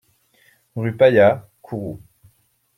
[0.75, 2.01] Rue Paya, Kourou